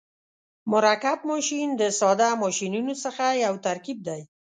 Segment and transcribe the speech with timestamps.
[0.71, 4.21] مرکب ماشین د ساده ماشینونو څخه یو ترکیب دی.